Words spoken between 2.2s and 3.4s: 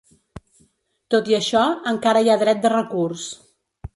hi ha dret de recurs.